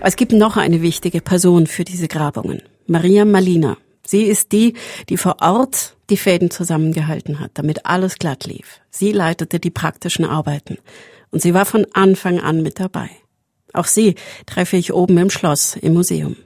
Es 0.00 0.16
gibt 0.16 0.32
noch 0.32 0.58
eine 0.58 0.82
wichtige 0.82 1.22
Person 1.22 1.66
für 1.66 1.84
diese 1.84 2.06
Grabungen, 2.06 2.60
Maria 2.86 3.24
Malina. 3.24 3.78
Sie 4.06 4.22
ist 4.24 4.52
die, 4.52 4.74
die 5.08 5.16
vor 5.16 5.36
Ort 5.40 5.96
die 6.10 6.16
Fäden 6.16 6.50
zusammengehalten 6.50 7.40
hat, 7.40 7.52
damit 7.54 7.86
alles 7.86 8.16
glatt 8.16 8.46
lief. 8.46 8.80
Sie 8.90 9.12
leitete 9.12 9.58
die 9.58 9.70
praktischen 9.70 10.24
Arbeiten 10.24 10.78
und 11.30 11.42
sie 11.42 11.54
war 11.54 11.66
von 11.66 11.86
Anfang 11.92 12.40
an 12.40 12.62
mit 12.62 12.80
dabei. 12.80 13.10
Auch 13.72 13.86
sie 13.86 14.14
treffe 14.46 14.76
ich 14.76 14.92
oben 14.92 15.18
im 15.18 15.30
Schloss, 15.30 15.76
im 15.76 15.94
Museum. 15.94 16.36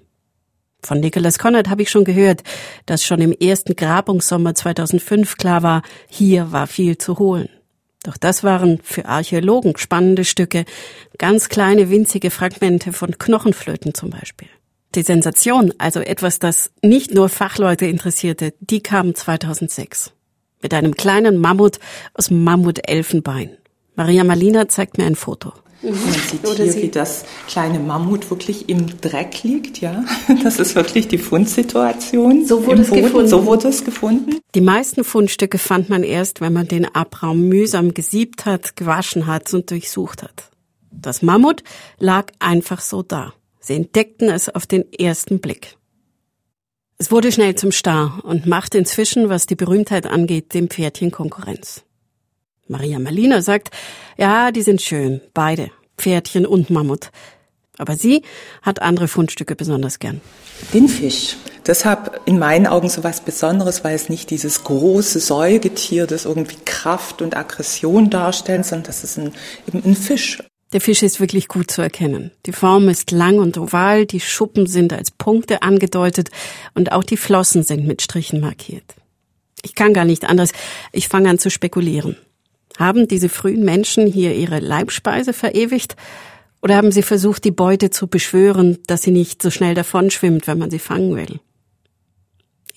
Von 0.83 1.01
Nicholas 1.01 1.39
Conrad 1.39 1.69
habe 1.69 1.83
ich 1.83 1.91
schon 1.91 2.05
gehört, 2.05 2.43
dass 2.87 3.05
schon 3.05 3.21
im 3.21 3.33
ersten 3.33 3.77
Grabungssommer 3.77 4.55
2005 4.55 5.37
klar 5.37 5.63
war, 5.63 5.83
hier 6.09 6.53
war 6.53 6.67
viel 6.67 6.97
zu 6.97 7.19
holen. 7.19 7.51
Doch 8.03 8.17
das 8.17 8.43
waren 8.43 8.81
für 8.83 9.05
Archäologen 9.05 9.77
spannende 9.77 10.25
Stücke, 10.25 10.65
ganz 11.19 11.51
kleine 11.51 11.91
winzige 11.91 12.31
Fragmente 12.31 12.95
von 12.95 13.19
Knochenflöten 13.19 13.93
zum 13.93 14.09
Beispiel. 14.09 14.49
Die 14.95 15.03
Sensation, 15.03 15.73
also 15.79 16.01
etwas, 16.01 16.41
das 16.41 16.73
nicht 16.83 17.15
nur 17.15 17.29
Fachleute 17.29 17.87
interessierte, 17.87 18.55
die 18.59 18.83
kam 18.83 19.15
2006. 19.15 20.13
Mit 20.63 20.75
einem 20.75 20.95
kleinen 20.95 21.39
Mammut 21.39 21.79
aus 22.15 22.31
Mammutelfenbein. 22.31 23.57
Maria 23.95 24.25
Malina 24.25 24.69
zeigt 24.69 24.99
mir 24.99 25.05
ein 25.05 25.15
Foto. 25.15 25.53
Man 25.83 25.95
sieht 25.95 26.47
Oder 26.47 26.65
hier, 26.65 26.83
wie 26.83 26.89
das 26.89 27.25
kleine 27.49 27.79
Mammut 27.79 28.29
wirklich 28.31 28.69
im 28.69 29.01
Dreck 29.01 29.43
liegt, 29.45 29.81
ja. 29.81 30.05
Das 30.43 30.59
ist 30.59 30.75
wirklich 30.75 31.09
die 31.09 31.19
Fundsituation. 31.19 32.45
So 32.45 32.67
wurde 32.67 32.83
es 32.83 32.91
gefunden. 32.91 33.29
So 33.29 33.47
wurde 33.47 33.69
es 33.69 33.85
gefunden. 33.85 34.41
Die 34.55 34.61
meisten 34.61 35.05
Fundstücke 35.05 35.59
fand 35.59 35.89
man 35.89 36.03
erst, 36.03 36.41
wenn 36.41 36.53
man 36.53 36.69
den 36.69 36.85
Abraum 36.85 37.49
mühsam 37.49 37.95
gesiebt 37.95 38.45
hat, 38.45 38.77
gewaschen 38.77 39.27
hat 39.27 39.55
und 39.55 39.71
durchsucht 39.71 40.23
hat. 40.23 40.51
Das 40.91 41.23
Mammut 41.23 41.63
lag 41.99 42.27
einfach 42.41 42.81
so 42.81 43.03
da. 43.03 43.33
Sie 43.61 43.75
entdeckten 43.75 44.29
es 44.29 44.49
auf 44.49 44.67
den 44.67 44.91
ersten 44.93 45.41
Blick. 45.41 45.77
Es 46.99 47.11
wurde 47.11 47.33
schnell 47.33 47.55
zum 47.55 47.73
Star 47.73 48.21
und 48.25 48.47
macht 48.47 48.75
inzwischen, 48.75 49.29
was 49.29 49.47
die 49.47 49.55
Berühmtheit 49.55 50.07
angeht, 50.07 50.53
dem 50.53 50.69
Pferdchen 50.69 51.11
Konkurrenz. 51.11 51.83
Maria 52.69 52.99
Malina 52.99 53.43
sagt, 53.43 53.71
ja, 54.17 54.53
die 54.53 54.63
sind 54.63 54.83
schön, 54.83 55.21
beide, 55.35 55.71
Pferdchen 55.97 56.47
und 56.47 56.71
Mammut. 56.71 57.11
Aber 57.79 57.97
sie 57.97 58.23
hat 58.61 58.83
andere 58.83 59.09
Fundstücke 59.09 59.57
besonders 59.57 59.99
gern. 59.99 60.21
Den 60.75 60.89
Fisch. 60.89 61.37
Deshalb 61.67 62.21
in 62.27 62.39
meinen 62.39 62.67
Augen 62.67 62.89
so 62.89 63.03
was 63.03 63.23
Besonderes, 63.23 63.85
weil 63.85 63.95
es 63.95 64.09
nicht 64.09 64.29
dieses 64.31 64.65
große 64.65 65.21
Säugetier, 65.21 66.07
das 66.07 66.27
irgendwie 66.27 66.59
Kraft 66.65 67.23
und 67.23 67.37
Aggression 67.37 68.11
darstellt, 68.11 68.67
sondern 68.67 68.85
das 68.85 69.05
ist 69.05 69.19
ein, 69.19 69.33
eben 69.67 69.83
ein 69.85 69.97
Fisch. 69.97 70.39
Der 70.73 70.81
Fisch 70.81 71.03
ist 71.03 71.19
wirklich 71.19 71.49
gut 71.49 71.71
zu 71.71 71.83
erkennen. 71.83 72.31
Die 72.47 72.53
Form 72.53 72.89
ist 72.89 73.11
lang 73.11 73.39
und 73.39 73.59
oval, 73.59 74.07
die 74.07 74.21
Schuppen 74.21 74.67
sind 74.67 74.93
als 74.93 75.11
Punkte 75.11 75.63
angedeutet 75.63 76.31
und 76.75 76.93
auch 76.93 77.03
die 77.03 77.17
Flossen 77.17 77.65
sind 77.65 77.87
mit 77.87 78.03
Strichen 78.03 78.41
markiert. 78.41 78.85
Ich 79.63 79.75
kann 79.75 79.93
gar 79.93 80.05
nicht 80.05 80.25
anders. 80.25 80.53
Ich 80.93 81.09
fange 81.09 81.29
an 81.29 81.39
zu 81.39 81.51
spekulieren. 81.51 82.17
Haben 82.79 83.09
diese 83.09 83.29
frühen 83.29 83.65
Menschen 83.65 84.07
hier 84.07 84.35
ihre 84.35 84.61
Leibspeise 84.61 85.33
verewigt? 85.33 85.97
Oder 86.63 86.77
haben 86.77 86.93
sie 86.93 87.03
versucht, 87.03 87.45
die 87.45 87.51
Beute 87.51 87.91
zu 87.91 88.07
beschwören, 88.07 88.79
dass 88.87 89.03
sie 89.03 89.11
nicht 89.11 89.43
so 89.43 89.51
schnell 89.51 89.75
davonschwimmt, 89.75 90.47
wenn 90.47 90.59
man 90.59 90.71
sie 90.71 90.79
fangen 90.79 91.17
will? 91.17 91.41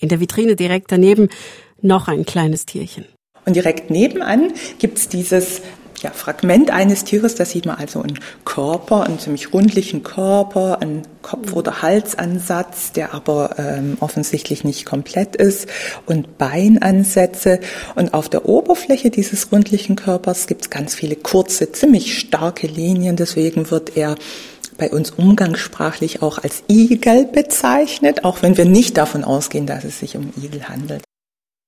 In 0.00 0.08
der 0.08 0.20
Vitrine 0.20 0.56
direkt 0.56 0.90
daneben 0.90 1.28
noch 1.80 2.08
ein 2.08 2.26
kleines 2.26 2.66
Tierchen. 2.66 3.04
Und 3.46 3.56
direkt 3.56 3.90
nebenan 3.90 4.52
gibt's 4.78 5.08
dieses 5.08 5.62
ja, 6.04 6.10
Fragment 6.10 6.70
eines 6.70 7.04
Tieres, 7.04 7.34
da 7.34 7.46
sieht 7.46 7.64
man 7.64 7.76
also 7.76 8.02
einen 8.02 8.20
Körper, 8.44 9.04
einen 9.04 9.18
ziemlich 9.18 9.52
rundlichen 9.54 10.02
Körper, 10.02 10.80
einen 10.80 11.02
Kopf- 11.22 11.54
oder 11.54 11.80
Halsansatz, 11.80 12.92
der 12.92 13.14
aber 13.14 13.58
ähm, 13.58 13.96
offensichtlich 14.00 14.64
nicht 14.64 14.84
komplett 14.84 15.34
ist, 15.34 15.66
und 16.04 16.36
Beinansätze. 16.36 17.58
Und 17.94 18.12
auf 18.12 18.28
der 18.28 18.46
Oberfläche 18.46 19.10
dieses 19.10 19.50
rundlichen 19.50 19.96
Körpers 19.96 20.46
gibt 20.46 20.62
es 20.62 20.70
ganz 20.70 20.94
viele 20.94 21.16
kurze, 21.16 21.72
ziemlich 21.72 22.18
starke 22.18 22.66
Linien, 22.66 23.16
deswegen 23.16 23.70
wird 23.70 23.96
er 23.96 24.16
bei 24.76 24.90
uns 24.90 25.10
umgangssprachlich 25.10 26.20
auch 26.20 26.38
als 26.38 26.64
Igel 26.68 27.24
bezeichnet, 27.24 28.24
auch 28.24 28.42
wenn 28.42 28.58
wir 28.58 28.66
nicht 28.66 28.98
davon 28.98 29.24
ausgehen, 29.24 29.66
dass 29.66 29.84
es 29.84 30.00
sich 30.00 30.16
um 30.16 30.34
Igel 30.36 30.68
handelt. 30.68 31.02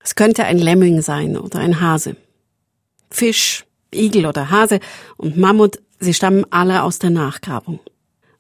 Es 0.04 0.14
könnte 0.14 0.44
ein 0.44 0.58
Lemming 0.58 1.00
sein 1.00 1.38
oder 1.38 1.58
ein 1.58 1.80
Hase. 1.80 2.16
Fisch, 3.10 3.64
Igel 3.96 4.26
oder 4.26 4.50
Hase 4.50 4.80
und 5.16 5.36
Mammut, 5.36 5.78
sie 5.98 6.14
stammen 6.14 6.44
alle 6.50 6.82
aus 6.82 6.98
der 6.98 7.10
Nachgrabung. 7.10 7.80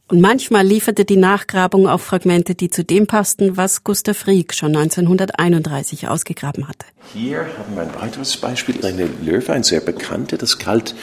Und 0.08 0.20
manchmal 0.20 0.64
lieferte 0.64 1.04
die 1.04 1.16
Nachgrabung 1.16 1.88
auch 1.88 1.98
Fragmente, 1.98 2.54
die 2.54 2.70
zu 2.70 2.84
dem 2.84 3.08
passten, 3.08 3.56
was 3.56 3.82
Gustav 3.82 4.28
Rieck 4.28 4.54
schon 4.54 4.68
1931 4.76 6.06
ausgegraben 6.06 6.68
hatte. 6.68 6.86
Hier 7.12 7.38
haben 7.38 7.74
wir 7.74 7.82
ein 7.82 7.94
weiteres 8.00 8.36
Beispiel, 8.36 8.86
eine 8.86 9.08
Löwe, 9.20 9.52
ein 9.52 9.64
sehr 9.64 9.80
bekannte, 9.80 10.38
das 10.38 10.58
galt 10.58 10.94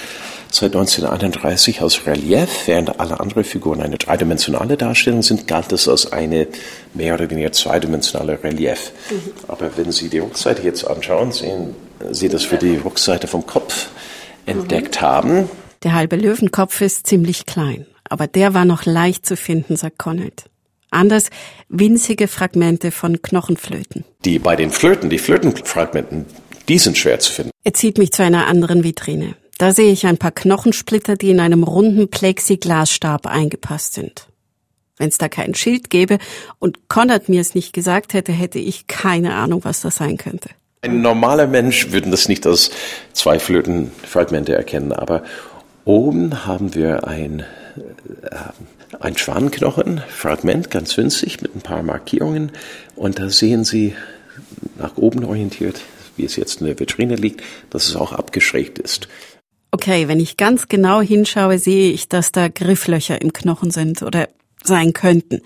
seit 0.49 0.73
1931 0.73 1.81
aus 1.81 2.05
Relief, 2.05 2.49
während 2.65 2.97
alle 3.01 3.19
anderen 3.19 3.43
Figuren 3.43 3.81
eine 3.81 3.97
dreidimensionale 3.97 4.77
Darstellung 4.77 5.21
sind, 5.21 5.47
galt 5.47 5.73
es 5.73 5.89
als 5.89 6.13
eine 6.13 6.47
mehr 6.93 7.15
oder 7.15 7.29
weniger 7.29 7.51
zweidimensionale 7.51 8.41
Relief. 8.41 8.93
Mhm. 9.09 9.31
Aber 9.49 9.75
wenn 9.75 9.91
Sie 9.91 10.07
die 10.07 10.19
Rückseite 10.19 10.61
jetzt 10.61 10.87
anschauen, 10.87 11.33
sehen 11.33 11.75
Sie 12.11 12.29
das 12.29 12.45
für 12.45 12.57
die 12.57 12.77
Rückseite 12.77 13.27
vom 13.27 13.45
Kopf 13.45 13.87
entdeckt 14.45 15.01
haben. 15.01 15.49
Der 15.83 15.93
halbe 15.93 16.15
Löwenkopf 16.15 16.81
ist 16.81 17.07
ziemlich 17.07 17.45
klein, 17.45 17.85
aber 18.09 18.27
der 18.27 18.53
war 18.53 18.65
noch 18.65 18.85
leicht 18.85 19.25
zu 19.25 19.35
finden, 19.35 19.75
sagt 19.75 19.97
Conrad. 19.97 20.45
Anders 20.91 21.29
winzige 21.69 22.27
Fragmente 22.27 22.91
von 22.91 23.21
Knochenflöten. 23.21 24.05
Die 24.25 24.39
bei 24.39 24.55
den 24.55 24.69
Flöten, 24.69 25.09
die 25.09 25.17
Flötenfragmenten, 25.17 26.25
die 26.69 26.77
sind 26.77 26.97
schwer 26.97 27.19
zu 27.19 27.31
finden. 27.31 27.51
Er 27.63 27.73
zieht 27.73 27.97
mich 27.97 28.11
zu 28.11 28.23
einer 28.23 28.47
anderen 28.47 28.83
Vitrine. 28.83 29.35
Da 29.57 29.71
sehe 29.71 29.91
ich 29.91 30.05
ein 30.05 30.17
paar 30.17 30.31
Knochensplitter, 30.31 31.15
die 31.15 31.31
in 31.31 31.39
einem 31.39 31.63
runden 31.63 32.09
Plexiglasstab 32.09 33.27
eingepasst 33.27 33.93
sind. 33.93 34.27
Wenn 34.97 35.09
es 35.09 35.17
da 35.17 35.27
kein 35.27 35.55
Schild 35.55 35.89
gäbe 35.89 36.19
und 36.59 36.87
Konrad 36.87 37.27
mir 37.27 37.41
es 37.41 37.55
nicht 37.55 37.73
gesagt 37.73 38.13
hätte, 38.13 38.31
hätte 38.31 38.59
ich 38.59 38.87
keine 38.87 39.35
Ahnung, 39.35 39.63
was 39.63 39.81
das 39.81 39.95
sein 39.95 40.17
könnte. 40.17 40.49
Ein 40.83 41.01
normaler 41.01 41.47
Mensch 41.47 41.91
würde 41.91 42.09
das 42.09 42.27
nicht 42.27 42.45
als 42.45 42.69
zwei 43.13 43.39
Flötenfragmente 43.39 44.53
erkennen, 44.53 44.91
aber 44.91 45.23
oben 45.85 46.45
haben 46.45 46.75
wir 46.75 47.07
ein, 47.07 47.45
äh, 48.21 48.35
ein 48.99 49.17
Schwanknochenfragment, 49.17 50.69
ganz 50.69 50.97
winzig, 50.97 51.41
mit 51.41 51.55
ein 51.55 51.61
paar 51.61 51.83
Markierungen. 51.83 52.51
Und 52.97 53.17
da 53.17 53.29
sehen 53.29 53.63
Sie 53.63 53.95
nach 54.77 54.97
oben 54.97 55.23
orientiert, 55.23 55.79
wie 56.17 56.25
es 56.25 56.35
jetzt 56.35 56.59
in 56.59 56.67
der 56.67 56.77
Vitrine 56.77 57.15
liegt, 57.15 57.43
dass 57.69 57.87
es 57.87 57.95
auch 57.95 58.11
abgeschrägt 58.11 58.77
ist. 58.77 59.07
Okay, 59.71 60.09
wenn 60.09 60.19
ich 60.19 60.35
ganz 60.35 60.67
genau 60.67 61.01
hinschaue, 61.01 61.59
sehe 61.59 61.93
ich, 61.93 62.09
dass 62.09 62.33
da 62.33 62.49
Grifflöcher 62.49 63.21
im 63.21 63.31
Knochen 63.31 63.71
sind 63.71 64.03
oder 64.03 64.27
sein 64.63 64.91
könnten. 64.91 65.41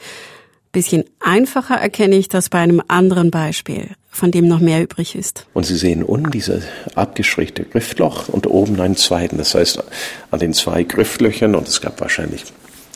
Bisschen 0.71 1.05
einfacher 1.19 1.75
erkenne 1.75 2.15
ich 2.15 2.27
das 2.29 2.49
bei 2.49 2.59
einem 2.59 2.81
anderen 2.87 3.31
Beispiel 3.31 3.89
von 4.17 4.31
dem 4.31 4.47
noch 4.47 4.59
mehr 4.59 4.81
übrig 4.81 5.15
ist. 5.15 5.45
Und 5.53 5.65
Sie 5.65 5.77
sehen 5.77 6.03
unten 6.03 6.31
dieses 6.31 6.63
abgeschrägte 6.95 7.63
Griffloch 7.63 8.27
und 8.29 8.47
oben 8.47 8.79
einen 8.81 8.95
zweiten. 8.97 9.37
Das 9.37 9.53
heißt, 9.55 9.83
an 10.31 10.39
den 10.39 10.53
zwei 10.53 10.83
Grifflöchern, 10.83 11.55
und 11.55 11.67
es 11.67 11.81
gab 11.81 12.01
wahrscheinlich 12.01 12.43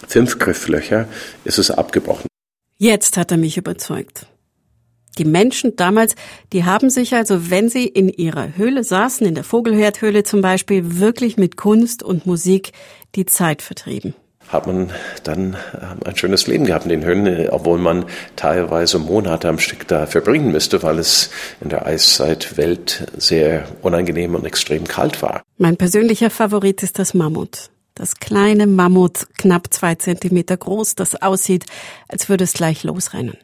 fünf 0.08 0.40
Grifflöcher, 0.40 1.08
ist 1.46 1.60
es 1.60 1.70
abgebrochen. 1.72 2.28
Jetzt 2.78 3.18
hat 3.18 3.32
er 3.32 3.38
mich 3.38 3.58
überzeugt. 3.58 4.26
Die 5.18 5.26
Menschen 5.26 5.76
damals, 5.76 6.16
die 6.54 6.64
haben 6.64 6.90
sich 6.90 7.14
also, 7.14 7.52
wenn 7.52 7.70
sie 7.70 7.86
in 7.86 8.10
ihrer 8.10 8.58
Höhle 8.58 8.84
saßen, 8.84 9.28
in 9.28 9.36
der 9.36 9.44
Vogelherdhöhle 9.44 10.24
zum 10.24 10.42
Beispiel, 10.42 11.00
wirklich 11.00 11.38
mit 11.38 11.58
Kunst 11.58 12.02
und 12.02 12.26
Musik 12.26 12.72
die 13.16 13.26
Zeit 13.26 13.62
vertrieben 13.62 14.16
hat 14.52 14.68
man 14.68 14.92
dann 15.24 15.58
ähm, 15.82 16.00
ein 16.06 16.16
schönes 16.16 16.48
Leben 16.48 16.66
gehabt 16.66 16.86
in 16.86 16.90
den 16.90 17.06
Höhlen, 17.06 17.50
obwohl 17.50 17.80
man 17.80 18.06
teilweise 18.36 19.00
Monate 19.00 19.48
am 19.48 19.60
Stück 19.60 19.88
da 19.88 20.06
verbringen 20.06 20.52
müsste, 20.52 20.84
weil 20.84 21.00
es 21.00 21.30
in 21.62 21.70
der 21.70 21.86
Eiszeitwelt 21.86 23.08
sehr 23.18 23.66
unangenehm 23.82 24.36
und 24.36 24.46
extrem 24.46 24.86
kalt 24.86 25.22
war. 25.22 25.42
Mein 25.58 25.78
persönlicher 25.78 26.30
Favorit 26.30 26.84
ist 26.84 27.00
das 27.00 27.14
Mammut. 27.14 27.70
Das 27.96 28.16
kleine 28.16 28.68
Mammut, 28.68 29.28
knapp 29.38 29.68
zwei 29.72 29.96
Zentimeter 29.96 30.58
groß, 30.58 30.96
das 30.96 31.22
aussieht, 31.22 31.66
als 32.08 32.30
würde 32.30 32.46
es 32.46 32.54
gleich 32.54 32.84
losrennen. 32.84 33.38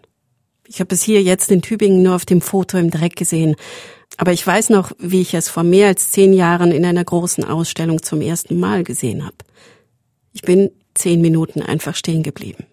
Ich 0.68 0.80
habe 0.80 0.94
es 0.94 1.02
hier 1.02 1.22
jetzt 1.22 1.52
in 1.52 1.62
Tübingen 1.62 2.02
nur 2.02 2.16
auf 2.16 2.26
dem 2.26 2.42
Foto 2.42 2.78
im 2.78 2.90
Dreck 2.90 3.16
gesehen. 3.16 3.56
Aber 4.18 4.34
ich 4.34 4.46
weiß 4.46 4.70
noch, 4.70 4.92
wie 5.00 5.22
ich 5.22 5.34
es 5.34 5.50
vor 5.50 5.64
mehr 5.64 5.88
als 5.88 6.12
zehn 6.12 6.34
Jahren 6.34 6.72
in 6.72 6.86
einer 6.86 7.04
großen 7.04 7.44
Ausstellung 7.44 8.02
zum 8.02 8.22
ersten 8.22 8.60
Mal 8.60 8.84
gesehen 8.84 9.26
habe. 9.26 9.36
Ich 10.34 10.42
bin 10.42 10.72
zehn 10.98 11.22
Minuten 11.22 11.62
einfach 11.62 11.96
stehen 11.96 12.24
geblieben. 12.24 12.66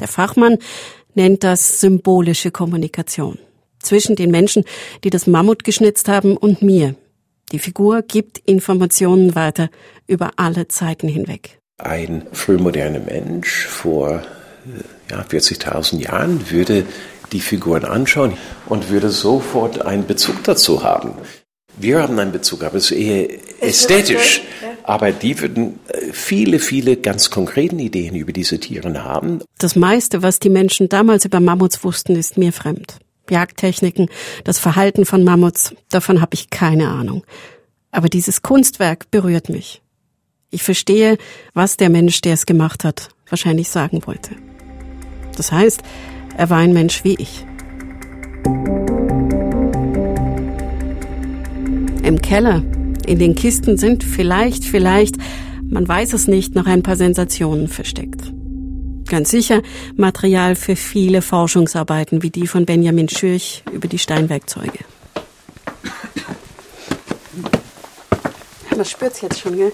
Der 0.00 0.08
Fachmann 0.08 0.58
nennt 1.14 1.44
das 1.44 1.80
symbolische 1.80 2.50
Kommunikation 2.50 3.38
zwischen 3.78 4.16
den 4.16 4.30
Menschen, 4.30 4.64
die 5.04 5.10
das 5.10 5.26
Mammut 5.26 5.64
geschnitzt 5.64 6.08
haben, 6.08 6.36
und 6.36 6.62
mir. 6.62 6.94
Die 7.52 7.58
Figur 7.58 8.02
gibt 8.02 8.38
Informationen 8.38 9.34
weiter 9.34 9.70
über 10.06 10.32
alle 10.36 10.68
Zeiten 10.68 11.08
hinweg. 11.08 11.60
Ein 11.78 12.26
frühmoderner 12.32 13.00
Mensch 13.00 13.66
vor 13.66 14.22
ja, 15.10 15.22
40.000 15.22 16.00
Jahren 16.00 16.50
würde 16.50 16.84
die 17.32 17.40
Figuren 17.40 17.84
anschauen 17.84 18.36
und 18.66 18.90
würde 18.90 19.10
sofort 19.10 19.82
einen 19.82 20.06
Bezug 20.06 20.42
dazu 20.44 20.82
haben. 20.82 21.12
Wir 21.76 22.02
haben 22.02 22.18
einen 22.18 22.32
Bezug, 22.32 22.64
aber 22.64 22.76
es 22.76 22.90
ist 22.90 22.98
eher 22.98 23.28
ästhetisch. 23.60 24.42
Aber 24.86 25.10
die 25.10 25.40
würden 25.40 25.80
äh, 25.88 26.12
viele, 26.12 26.60
viele 26.60 26.96
ganz 26.96 27.28
konkreten 27.30 27.80
Ideen 27.80 28.14
über 28.14 28.32
diese 28.32 28.60
Tiere 28.60 29.02
haben. 29.02 29.42
Das 29.58 29.74
meiste, 29.74 30.22
was 30.22 30.38
die 30.38 30.48
Menschen 30.48 30.88
damals 30.88 31.24
über 31.24 31.40
Mammuts 31.40 31.82
wussten, 31.82 32.14
ist 32.14 32.38
mir 32.38 32.52
fremd. 32.52 32.98
Jagdtechniken, 33.28 34.08
das 34.44 34.60
Verhalten 34.60 35.04
von 35.04 35.24
Mammuts, 35.24 35.74
davon 35.90 36.20
habe 36.20 36.34
ich 36.34 36.50
keine 36.50 36.88
Ahnung. 36.88 37.24
Aber 37.90 38.08
dieses 38.08 38.42
Kunstwerk 38.42 39.10
berührt 39.10 39.48
mich. 39.48 39.82
Ich 40.50 40.62
verstehe, 40.62 41.18
was 41.52 41.76
der 41.76 41.90
Mensch, 41.90 42.20
der 42.20 42.34
es 42.34 42.46
gemacht 42.46 42.84
hat, 42.84 43.08
wahrscheinlich 43.28 43.68
sagen 43.68 44.06
wollte. 44.06 44.36
Das 45.36 45.50
heißt, 45.50 45.82
er 46.36 46.48
war 46.48 46.58
ein 46.58 46.72
Mensch 46.72 47.02
wie 47.02 47.16
ich. 47.18 47.44
Im 52.04 52.22
Keller, 52.22 52.62
in 53.06 53.18
den 53.18 53.34
Kisten 53.34 53.78
sind 53.78 54.04
vielleicht, 54.04 54.64
vielleicht, 54.64 55.16
man 55.62 55.86
weiß 55.86 56.12
es 56.12 56.26
nicht, 56.26 56.54
noch 56.54 56.66
ein 56.66 56.82
paar 56.82 56.96
Sensationen 56.96 57.68
versteckt. 57.68 58.32
Ganz 59.06 59.30
sicher 59.30 59.62
Material 59.94 60.56
für 60.56 60.74
viele 60.74 61.22
Forschungsarbeiten 61.22 62.22
wie 62.22 62.30
die 62.30 62.48
von 62.48 62.66
Benjamin 62.66 63.08
Schürch 63.08 63.62
über 63.72 63.86
die 63.86 63.98
Steinwerkzeuge. 63.98 64.80
Man 68.76 68.84
spürt's 68.84 69.20
jetzt 69.22 69.40
schon, 69.40 69.56
gell? 69.56 69.72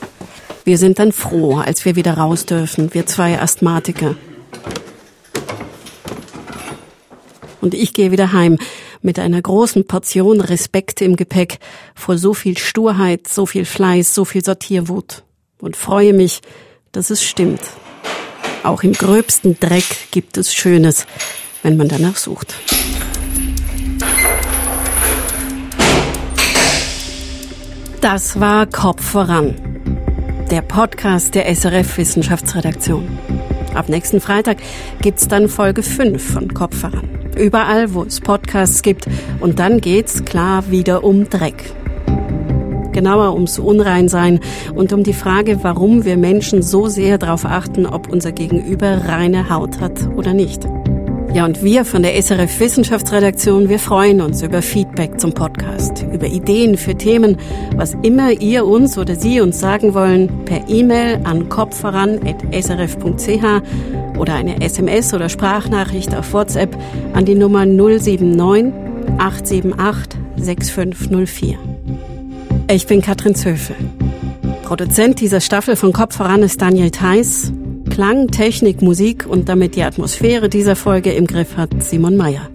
Wir 0.65 0.79
sind 0.79 0.99
dann 0.99 1.11
froh, 1.11 1.57
als 1.57 1.85
wir 1.85 1.97
wieder 1.97 2.15
raus 2.15 2.47
dürfen, 2.47 2.95
wir 2.95 3.07
zwei 3.07 3.41
Asthmatiker. 3.41 4.15
Und 7.61 7.75
ich 7.75 7.95
gehe 7.95 8.13
wieder 8.13 8.33
heim 8.33 8.59
mit 9.03 9.19
einer 9.19 9.43
großen 9.43 9.87
Portion 9.87 10.41
Respekt 10.41 11.01
im 11.03 11.17
Gepäck 11.17 11.59
vor 11.95 12.19
so 12.19 12.35
viel 12.35 12.57
Sturheit, 12.59 13.29
so 13.29 13.47
viel 13.47 13.65
Fleiß, 13.65 14.15
so 14.15 14.25
viel 14.25 14.45
Sortierwut 14.45 15.25
und 15.61 15.77
freue 15.77 16.13
mich, 16.13 16.41
dass 16.93 17.11
es 17.11 17.23
stimmt. 17.23 17.61
Auch 18.63 18.83
im 18.83 18.93
gröbsten 18.93 19.59
Dreck 19.59 19.85
gibt 20.11 20.37
es 20.37 20.55
Schönes, 20.55 21.07
wenn 21.63 21.77
man 21.77 21.89
danach 21.89 22.17
sucht. 22.17 22.55
Das 28.01 28.41
war 28.41 28.67
Kopf 28.67 29.03
voran. 29.03 29.55
Der 30.51 30.61
Podcast 30.63 31.35
der 31.35 31.53
SRF 31.55 31.99
Wissenschaftsredaktion. 31.99 33.07
Ab 33.75 33.89
nächsten 33.89 34.21
Freitag 34.21 34.59
gibt's 35.01 35.29
dann 35.29 35.49
Folge 35.49 35.83
5 35.83 36.33
von 36.33 36.53
Kopf 36.53 36.81
voran. 36.81 37.22
Überall, 37.37 37.95
wo 37.95 38.03
es 38.03 38.21
Podcasts 38.21 38.83
gibt. 38.83 39.07
Und 39.41 39.59
dann 39.59 39.81
geht's 39.81 40.25
klar 40.25 40.71
wieder 40.71 41.05
um 41.05 41.29
Dreck 41.29 41.75
genauer 42.93 43.33
ums 43.33 43.59
Unreinsein 43.59 44.39
und 44.75 44.93
um 44.93 45.03
die 45.03 45.15
Frage, 45.15 45.65
warum 45.65 46.05
wir 46.05 46.17
Menschen 46.17 46.63
so 46.63 46.89
sehr 46.89 47.19
darauf 47.19 47.45
achten, 47.45 47.87
ob 47.87 48.09
unser 48.13 48.33
Gegenüber 48.33 49.09
reine 49.09 49.49
Haut 49.49 49.81
hat 49.81 50.09
oder 50.15 50.35
nicht. 50.35 50.69
Ja, 51.35 51.47
und 51.47 51.65
wir 51.65 51.87
von 51.87 52.03
der 52.03 52.21
SRF 52.21 52.61
Wissenschaftsredaktion, 52.61 53.71
wir 53.71 53.79
freuen 53.79 54.21
uns 54.21 54.43
über 54.43 54.61
Feedback 54.61 55.19
zum 55.19 55.33
Podcast, 55.33 56.05
über 56.13 56.27
Ideen 56.27 56.77
für 56.77 56.95
Themen, 56.95 57.39
was 57.75 57.97
immer 58.03 58.33
ihr 58.33 58.67
uns 58.67 58.99
oder 58.99 59.17
Sie 59.17 59.41
uns 59.41 59.59
sagen 59.59 59.95
wollen, 59.95 60.45
per 60.45 60.69
E-Mail 60.69 61.23
an 61.25 61.49
kopfvoran.srf.ch 61.49 64.19
oder 64.19 64.35
eine 64.35 64.61
SMS 64.61 65.15
oder 65.15 65.31
Sprachnachricht 65.31 66.15
auf 66.15 66.35
WhatsApp 66.35 66.77
an 67.15 67.25
die 67.25 67.35
Nummer 67.35 67.65
079 67.65 68.71
878 69.17 70.21
6504. 70.37 71.57
Ich 72.71 72.87
bin 72.87 73.01
Katrin 73.01 73.35
Zöfel. 73.35 73.77
Produzent 74.65 75.21
dieser 75.21 75.41
Staffel 75.41 75.77
von 75.77 75.95
Kopf 75.95 76.19
voran 76.19 76.43
ist 76.43 76.61
Daniel 76.61 76.91
Theiss. 76.91 77.55
Klang, 77.93 78.29
Technik, 78.29 78.81
Musik 78.81 79.27
und 79.27 79.51
damit 79.51 79.77
die 79.77 79.83
Atmosphäre 79.83 80.49
dieser 80.49 80.77
Folge 80.77 81.13
im 81.13 81.27
Griff 81.27 81.59
hat 81.59 81.83
Simon 81.83 82.17
Meyer. 82.17 82.49